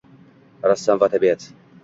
Rassom 0.71 1.03
va 1.05 1.11
tabiat 1.17 1.47